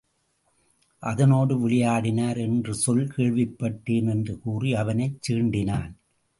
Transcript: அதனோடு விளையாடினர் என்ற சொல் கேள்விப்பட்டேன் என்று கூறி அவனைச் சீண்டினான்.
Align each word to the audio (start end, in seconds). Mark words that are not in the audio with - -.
அதனோடு 1.03 1.55
விளையாடினர் 1.57 2.37
என்ற 2.37 2.73
சொல் 2.73 3.05
கேள்விப்பட்டேன் 3.17 4.09
என்று 4.09 4.39
கூறி 4.39 4.73
அவனைச் 4.73 5.19
சீண்டினான். 5.27 5.91